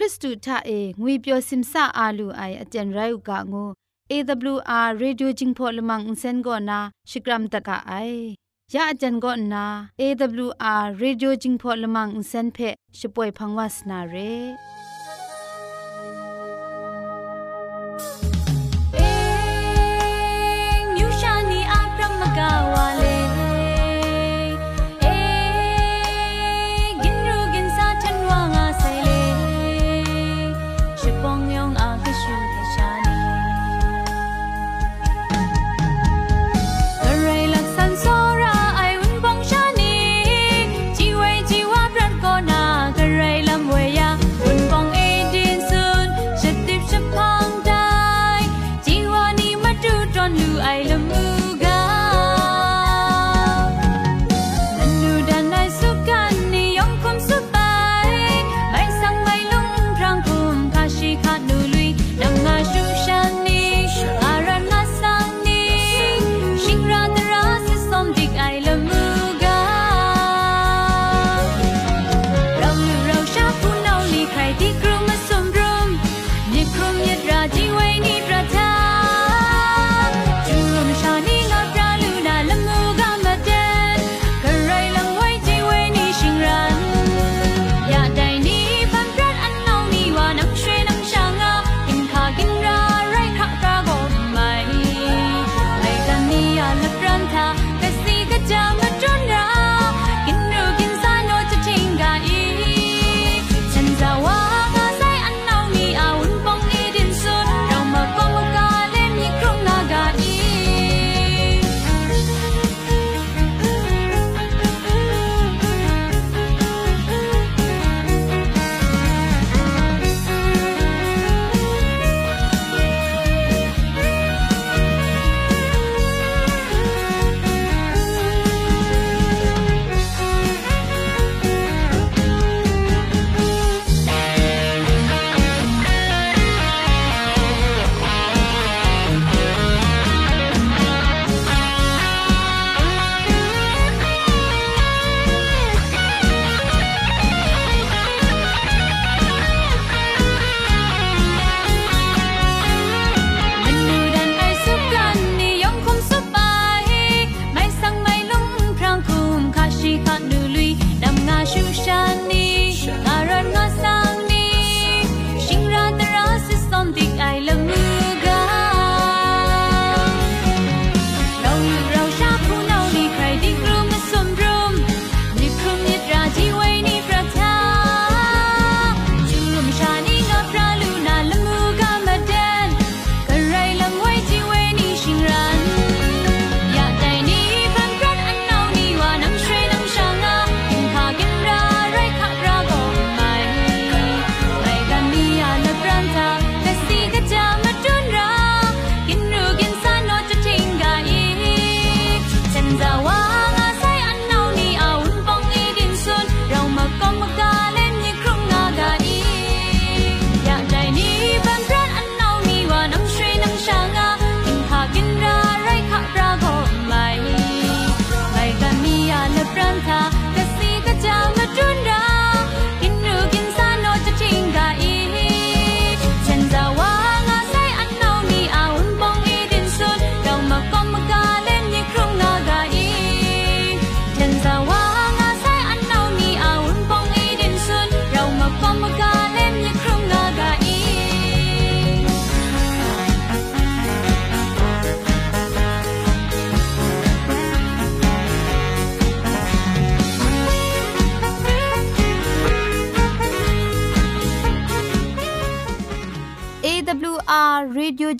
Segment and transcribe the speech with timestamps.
[0.00, 3.64] ริสตูทาเองวยเปียวซิมซาอาลูไออาจารย์ไรอุกะงู
[4.12, 6.78] AWR Radio Jingpho Lamang Insen go na
[7.10, 8.36] Shikram taka ai
[8.74, 9.62] ya ajan go na
[9.98, 14.54] AWR Radio Jingpho Lamang Insen phe shipoi phangwas na re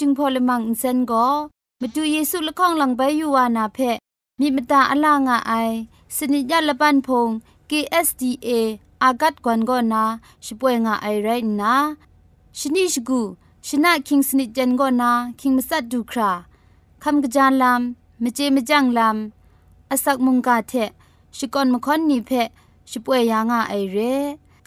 [0.04, 1.28] จึงพอลมังอินเซนก็
[1.82, 3.80] มาดูเยซูละข้องหลังใบยูวานาเพ
[4.40, 5.54] มีมตาอลางอไอ
[6.16, 7.30] สนิจยาละปันพง
[7.70, 8.50] KSDA
[9.04, 10.04] อากัดกวนกอนา
[10.46, 11.30] ช่วยงาไอไร
[11.62, 11.74] นะ
[12.58, 13.22] ชนิชกู
[13.68, 16.32] ชนะคิงสนิจเจนกอนาคิงมัสัดดูครา
[17.04, 20.74] คำกระจานลำมเจมจังลำอาศักมุงกาเท
[21.38, 22.32] ชิกอนมคอนนีเพ
[22.92, 23.98] ช่วยยางาไอเร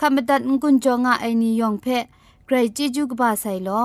[0.01, 1.87] คำบัดงกุนจงาไอนิยองเพ
[2.47, 3.85] ไกรจิจูกบาไซลอ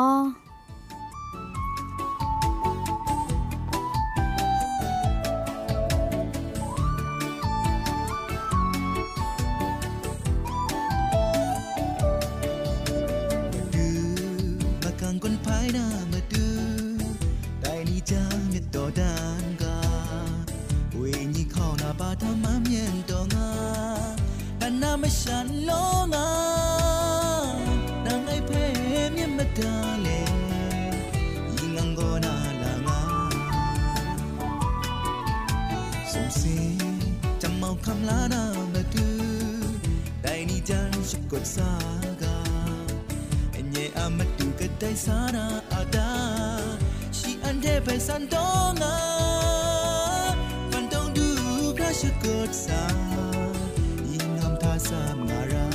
[54.79, 55.65] sam ngara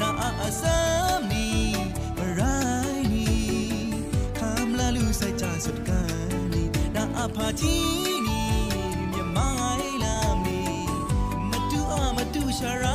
[0.00, 0.08] na
[0.46, 1.46] asam ni
[2.18, 3.26] marai ni
[4.38, 6.62] kam la lu sai cha sut kan ni
[6.94, 7.74] na apha chi
[8.26, 8.40] ni
[9.12, 10.14] myamai la
[10.44, 10.58] mi
[11.50, 12.94] matu a matu shara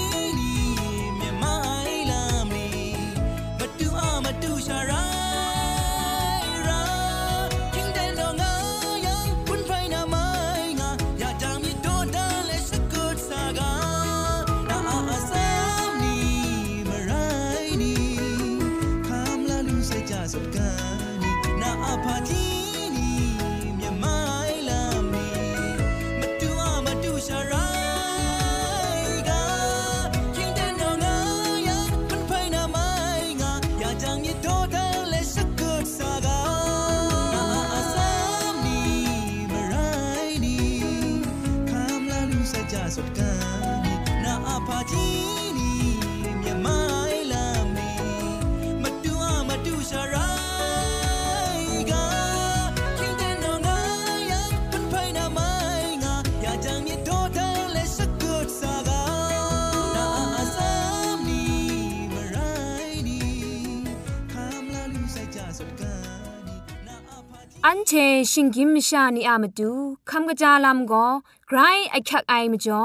[68.31, 69.71] ชิงกิมมชานีอามาดู
[70.09, 71.05] คำกระจาลำก็
[71.47, 71.59] ไกร
[71.91, 72.83] ไอคักไอมจ่อ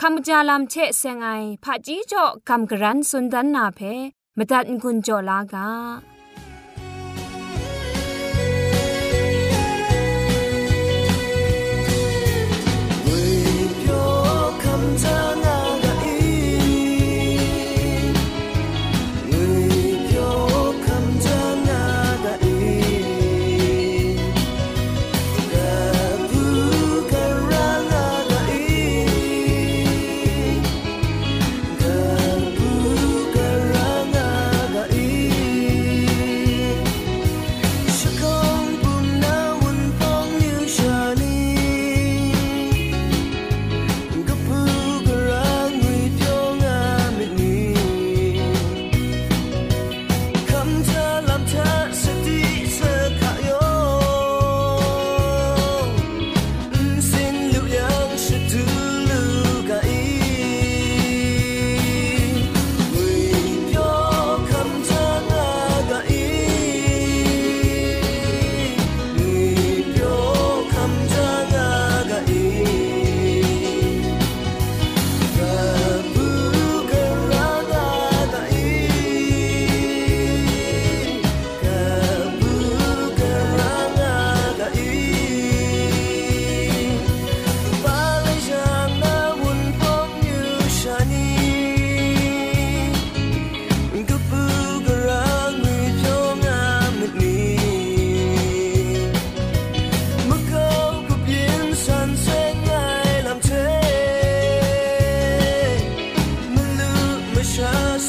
[0.00, 1.28] คำกระจาลำเชะเซงไอ
[1.64, 3.80] ผาจีจ่อคำกระรันสุนดันนาเพ
[4.38, 6.17] มตัดกุญจ่อลากา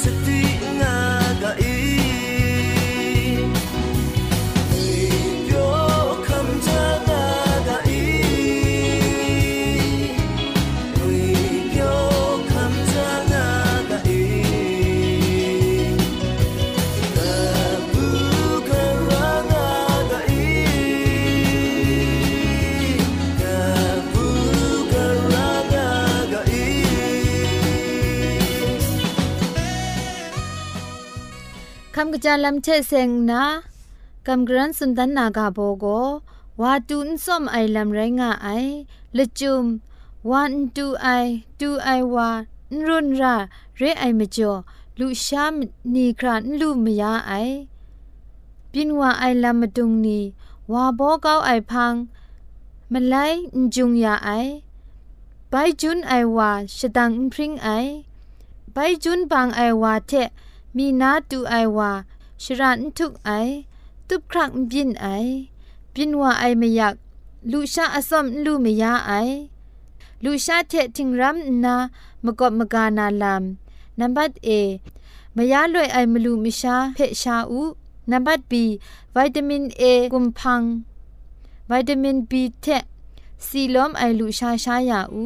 [0.02, 1.09] setinga
[32.00, 33.44] จาลัมเชเซงนา
[34.28, 35.86] กัมกรันสุนดันนากาโบโก
[36.62, 38.48] วาตูนซ่อมไอลัมไรงาไอ
[39.18, 39.66] ละจุม
[40.30, 41.08] วันตูไอ
[41.60, 42.30] ตูไอวา
[42.88, 43.36] รุนรา
[43.78, 44.54] เรไอมจ่อ
[45.00, 45.54] ลูชาม
[45.94, 47.34] นีครานลูมยาไอ
[48.72, 50.20] ปินวาไอลัมดุงนี
[50.72, 51.94] วาโบเกาไอพัง
[52.92, 53.16] มไล
[53.76, 54.30] จุงยาไอ
[55.50, 57.70] ไปจุนไอวาชดังพริงไอ
[58.74, 60.14] ไปจุนบางไอวาเท
[60.82, 61.92] มีนาตูไอวา
[62.44, 63.30] ชรันทุกไอ
[64.08, 65.08] ตุบครักบินไอ
[65.94, 66.96] บินว่าไอไม่อยาก
[67.52, 69.12] ลูชาอสมลูไม่ยาไอ
[70.24, 71.76] ลูชาเททิงรัมนา
[72.24, 73.44] มกอบมกานาลาม
[74.00, 74.50] นัมบัดเอ
[75.36, 77.62] มยาลวยไอมลูมิชาเพชาอู
[78.12, 78.64] นัมบัดบี
[79.16, 79.84] วิตามินเอ
[80.14, 80.62] กุมพัง
[81.70, 82.66] วิตามินบีเท
[83.48, 85.26] ซีลอมไอลูชาชายาอู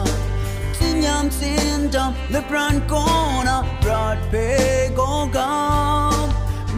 [1.05, 2.93] ยามสิ้งดำและปราณก
[3.47, 4.33] นาปราดเพ
[4.95, 4.99] โก
[5.35, 5.55] กา
[6.25, 6.27] ม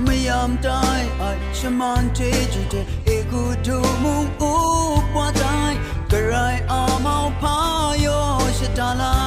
[0.04, 0.84] ไม่ยอมได้
[1.22, 2.20] อัชมันเท
[2.54, 4.54] จิเตเอกูดูมุงอุ
[5.14, 5.44] ปวาได
[6.12, 6.36] กระไร
[6.72, 7.58] อามาพา
[7.90, 8.08] ยโย
[8.60, 9.23] ชะตาลา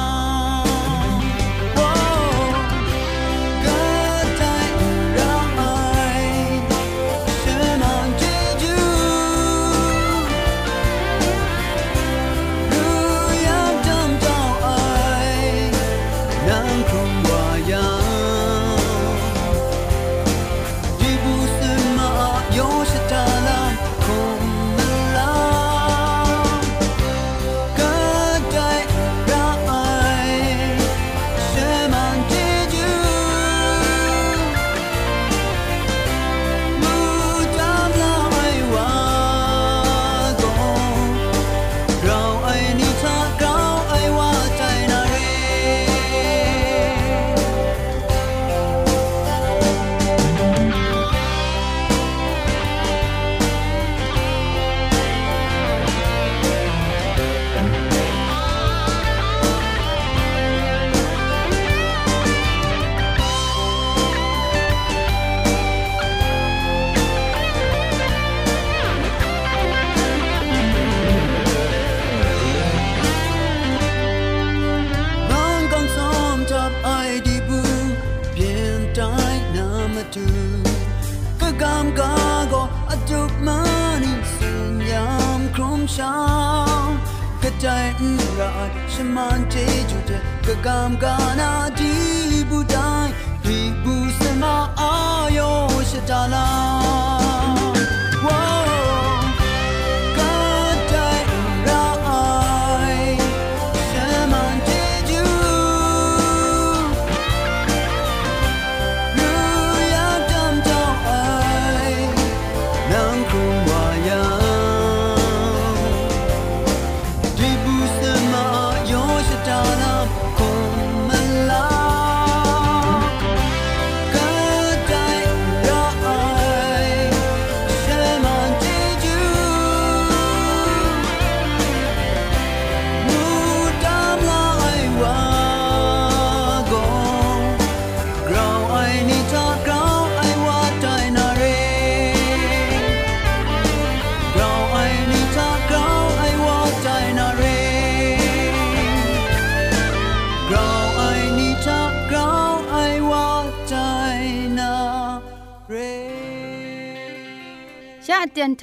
[90.49, 91.86] I'm gonna do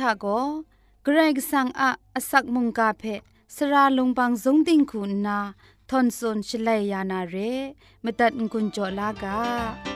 [0.00, 0.26] ทาโก
[1.04, 3.04] เกรกสังอะอสักมุงกาเพ
[3.56, 5.38] สระลงบางสงติงคุณนา
[5.90, 7.36] ทอนซนชลัยยานาเร
[8.04, 9.93] มตัดกุญจลากา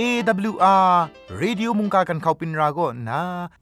[0.00, 0.94] AWR
[1.40, 3.20] Radio มุงกากันเขาปินราโกนะ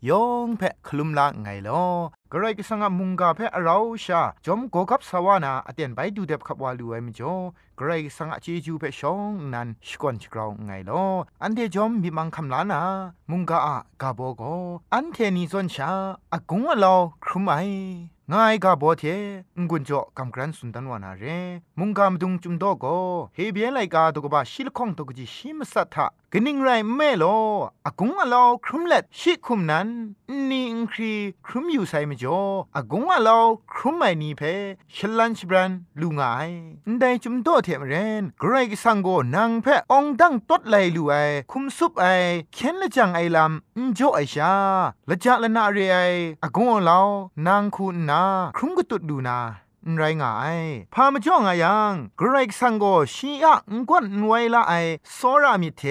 [0.09, 1.85] ยองเพะคลุมละไงลอ
[2.33, 7.35] กระไรก็สังมุงกาเพะเราชาจอมโกกับสวานาอเตียนไปดูเด็บขับวาลูไอมจ่อ
[7.79, 11.05] กระไรสังเจจูเพะชองนันสกอนชกราวไงลอ
[11.43, 12.81] อันเดจอมมีมังคำลานา
[13.31, 14.43] มุงกาอะกาโบโก
[14.93, 15.91] อันเทนีซอนชา
[16.33, 17.55] อากงอะลอครุมไอ
[18.33, 19.05] ง่ายกาบอเท
[19.63, 21.25] งกุนจ่อกำกรันสุนทันวานาเร
[21.79, 22.87] มุงกามดุงจุมโดโก
[23.35, 27.25] เฮเบียไลกาตกบะชิลคองตกจิชิมสัทธะ กนิงไรแม่โล
[27.87, 29.89] อากงอะลอครุมเล็ดชิคุมนั้น
[30.49, 31.15] นี่อิงครี
[31.47, 32.41] ครุมอยู่ไซมจ่อ
[32.77, 33.41] อากงอะลอ
[33.73, 34.43] ครุมไม่นีเพ
[34.95, 35.71] ชลันชบรัน
[36.01, 36.51] ลูงาย
[36.99, 41.15] ได้จุมโดเทมเรนไกรกสังโกนางเพองดังตดไลลูไอ
[41.51, 42.07] คุมซุปไอ
[42.53, 44.55] เข็นละจังไอลำอินจ่อไอชา
[45.09, 45.97] ละจักละนาเรไอ
[46.43, 47.03] อากงอะลอ
[47.47, 48.23] นางคุณนา
[48.57, 49.39] ครุมกตุดดูนา
[49.97, 50.61] ไรงาย
[50.95, 54.73] พามาจ้องอายังกรกสังโกชีอะงกวนนวยละไอ
[55.17, 55.83] สซรามิเท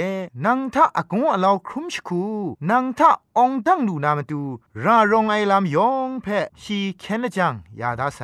[0.45, 2.23] นังทะอากงอลาวครุมชคู
[2.69, 4.41] นังทะองตังดูนามาตู
[4.84, 6.27] รารองไอลามยองเพ
[6.62, 8.21] ชีเคนจังยาดาไซ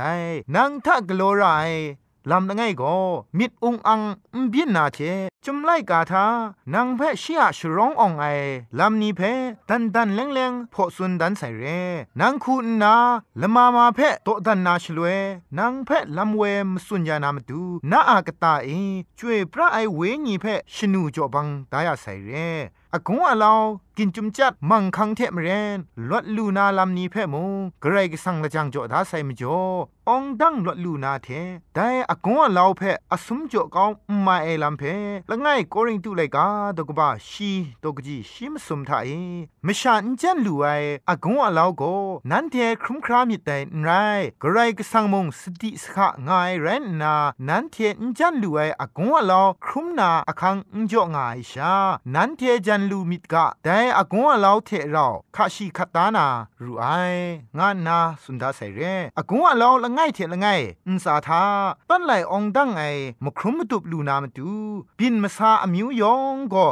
[0.56, 1.46] นังทะกโลไร
[2.32, 2.96] ลำละไงก็
[3.38, 4.02] มิดองอัง
[4.42, 4.98] มบินนาเท
[5.46, 6.26] จุมไลกาทา
[6.74, 8.26] นางเพชิอาชร้องอองไอ
[8.80, 9.22] ลำนี้เพ
[9.70, 11.64] ดันดันแรงแรงพอสุนดันใส่เร
[12.20, 12.96] นางคุณนา
[13.42, 15.06] ละมามาเพโตดันนาชลเว
[15.58, 17.62] นางเพลำเวมสุญญานามตู
[17.92, 18.70] นาอากตาเอ
[19.18, 22.32] ช่วยพระไอเวงีเพชนูจอบังตายาใส่เร
[22.94, 23.60] อากงอาลาว
[24.02, 25.78] กินจุมจัดมังคังเทมเรน
[26.10, 27.52] ลวดลูนาลำนี้เพ่มง
[27.84, 31.28] กระไรก็สังละจังจ่อดาใส่มจ่อองดังลวดลูนาเท
[31.76, 33.92] แต่อากงอาลาเพ่อสมจ่อก้อง
[34.26, 34.96] มาเอลำเพ่
[35.30, 37.52] ละไงโกริงตุไลกาตกบ้าชี
[37.84, 39.10] ตกจีชิมสมทาเอ
[39.66, 40.66] มชาอินจันลูไอ
[41.10, 41.84] อากงอาลาโก
[42.32, 43.90] นันเทครุมครามิดแต่ไร
[44.42, 47.16] กระไรก็สังมงสติสขะง่ายเรนนา
[47.48, 51.74] นันเทอินจันลูไออากงอาลาครุมนาอคังอินจ่องายชา
[52.14, 56.28] นันเทจันลูมิดกะแต่อากงอาลาวเทเราคาชีคตานา
[56.64, 56.86] รูไอ
[57.58, 58.80] งานนาสุนดาใส่เร
[59.18, 60.48] อากงอาลาวละไงเทละไง
[60.88, 61.44] อุนสาทา
[61.90, 62.82] ตั้นไหลองดังไอ
[63.24, 64.52] มครุมมตุบลูนามาตู
[64.98, 66.68] บินมาซาอมิวยองก็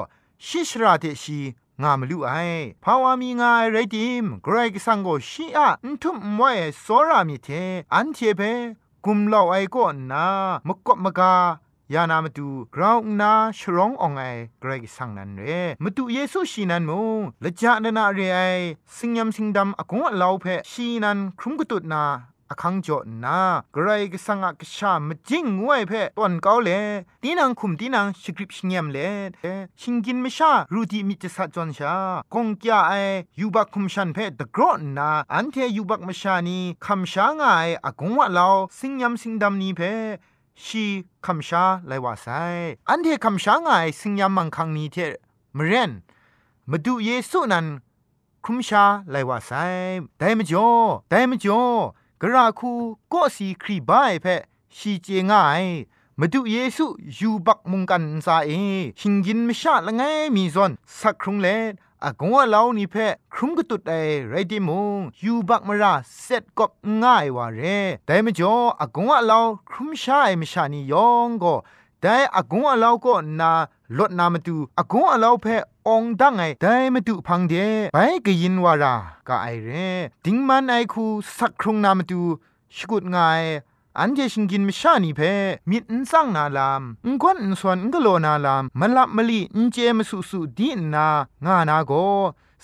[0.46, 1.40] ชิชราเทชี
[1.82, 2.32] งามลุไอ
[2.84, 7.50] ภาวามีงาไรดิมกรกสังโกชีอะอุทุมมวยโซรามิเท
[7.94, 8.42] อันเทเป
[9.06, 10.26] กุมเลาไอก็นา
[10.68, 11.34] มกบมกา
[11.94, 14.24] ยานามาดูกราวนาชร้ององไอ
[14.60, 15.42] เกรกสังนันเร
[15.84, 17.02] มาดูเยซูชีนันมู
[17.44, 18.40] ละจานนาเรไอ
[18.96, 22.04] สิงยำสิงดำอากงอลาวเพชีนันครุมกุตุนา
[22.52, 23.40] อคังจอนา
[23.74, 26.70] ไกรกสังอกชามจิงงวยเพตอนเกาเล
[27.24, 28.98] ตีนังคุมตีนังสคริปชิงยมเล
[29.82, 31.94] ชิงกินมชารูดีมิจสัจจอนชา
[32.34, 32.94] กงกยาไอ
[33.40, 37.46] ยูบักคุมชันเพตะกรอนนาอันเทยูบักมชานีคำชางไอ
[37.86, 39.82] อากงวะลาวสิงยำสิงดำนี้เพ
[40.66, 40.86] ชี
[41.26, 42.28] คำชาไลว่าไซ
[42.90, 44.98] อันเทคำชางไอสิงยำมังคังนี้เท
[45.58, 45.92] มเรน
[46.70, 47.68] มาดูเยซูนัน
[48.44, 49.52] คุมชาไลว่าไซ
[50.18, 50.70] แต่มจ่อ
[51.10, 51.64] แต่มจ่อ
[52.22, 52.72] กระคู
[53.14, 54.26] ก็สีครีบายเพ
[54.76, 55.64] ชีเจง่าย
[56.20, 58.50] มาดูเยซูอยู่บักมุงกันซาเอ
[59.00, 60.02] หิงยินมชาละไง
[60.36, 61.48] มีซอนสักครุงเล
[62.06, 63.94] อากงว่าเรานี่เพ่ครุมกตุดไอ
[64.30, 66.72] ไรดิมงยูบักมราเซ็ตกบ
[67.04, 67.62] ง่ายว่าเร
[68.06, 71.56] แต่มจ่ออากงว่าเราครุมชาไอมชานียองก็
[72.02, 73.52] แต่อากงว่าเราก็นา
[73.98, 75.56] ลดนามาดูอากงว่าเราเพ่
[75.88, 77.54] องดังไงแต่มาดูพังเด
[77.94, 78.96] ไปกยินวารา
[79.28, 79.70] กะไอเร
[80.26, 81.06] ดิงมันไอคู
[81.38, 82.22] สักครุงนามาดู
[82.76, 83.42] ชกุดง่าย
[84.00, 85.22] อันเจชิงกินมชานีเพ
[85.70, 91.08] มิดนซังนาลามอุกวนอุสวนอุกโลนาลามมลับมลีอุเจมสุสุดีนา
[91.46, 91.92] งานาโก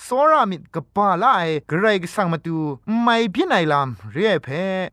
[0.05, 2.57] สอรามิดกปาลายกระไรกสังมาตู
[3.01, 4.47] ไม่พินัยลามเรียเพ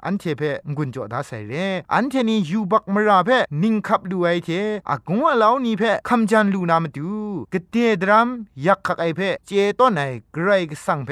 [0.04, 0.42] อันเทเพ
[0.76, 1.52] งุนจอดาใส่เร
[1.94, 3.30] อันเทนียูบักมราเพ
[3.62, 4.50] นิงคับดูไอเท
[4.90, 7.10] อากงว่าเลานี่เพคำจันลูนามาตู
[7.52, 8.28] กเตดรัม
[8.66, 10.02] ยักขักไอเพเจต้นไอ
[10.34, 11.10] กระไรกสังเพ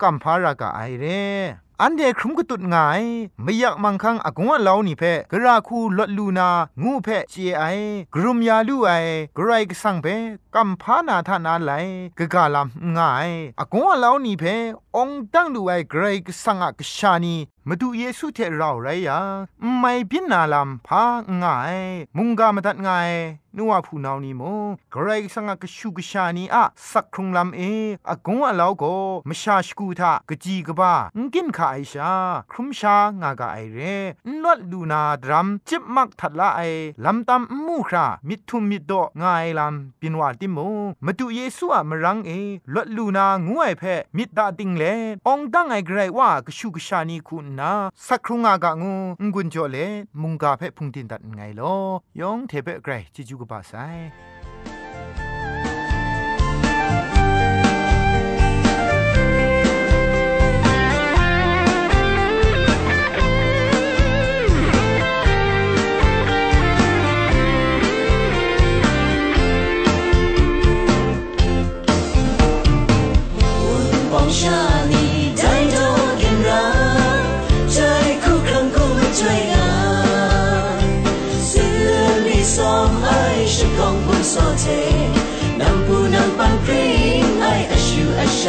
[0.00, 1.06] กัมพารากาไอเร
[1.82, 3.02] อันเดครุมกตุดงาย
[3.42, 6.50] ไม่อยากมังคังอากงว่าเลานี่เพกราคูลดลูนา
[6.82, 7.62] งูเพเจไอ
[8.14, 8.90] กรุมยาลูไอ
[9.36, 10.06] กรายกสังเพ
[10.54, 11.72] กัมพานาทานาไล
[12.18, 14.44] กกาลามงายอากงว่าเลานี่เพ
[14.96, 19.18] องตั้งดูไอกรกสังอักชานีมาดูเยซูเทเราไรยา
[19.78, 21.04] ไม่พินาลามพา
[21.42, 21.78] ง่าย
[22.16, 23.10] มุงกามาตัดง่าย
[23.56, 24.42] นัวผู้นานีโม
[24.92, 27.60] เกรสังกชูกชานีอะสักครุงลำเอ
[28.08, 28.84] อากงว่าเลาโก
[29.28, 32.12] มชาชกูทากจีกบ้างกินขาไอชา
[32.50, 33.78] ครุมชางากาไอเร
[34.26, 36.60] นลดลูนาดรัมจิบมักทัดละไอ
[37.04, 38.92] ลำตามมูครามิทุมมิดโด
[39.22, 40.58] ง่ายลำปินวาติโม
[41.04, 42.30] มาดูเยซูอะมรังเอ
[42.74, 43.82] ลดลูนางวยเพ
[44.16, 44.84] มิดดาติงเล
[45.26, 47.72] องดังไอเกรว่ากชูกชานีคุณนา
[48.08, 48.94] สักครุงอากางู
[49.34, 49.76] งุนจ่อเล
[50.22, 51.74] มุงกาเพ่พุงตินตัดไงลอ
[52.20, 53.72] ยองเทเปไกรจิจูกบาไซ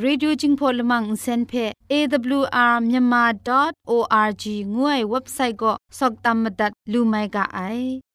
[0.00, 4.44] เรดิโจิงพลมังเซนเพ่ AWR myanmar.org
[4.76, 7.60] ง่วยเว็บไซต์ก็สกตัมมดัดลูไม่กะไอ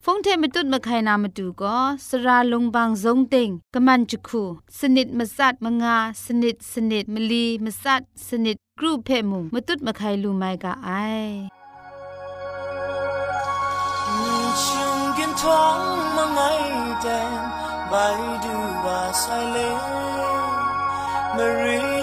[0.03, 4.43] ฟงเทมตุดมะไขนามาดูก็สระลงบางสงติงกะมันจุคู
[4.79, 10.89] สนิดมสัดมงาสนิดสนิดมลีมสัดสนิดกรูเพ่มุมตุดมะไขลูไม่กะไอ
[15.41, 15.77] ท้อง
[16.15, 16.39] มาไง
[17.01, 17.31] แดง
[17.89, 17.93] ใบ
[18.43, 20.22] ดูว่าใสเล
[21.36, 22.03] Marie.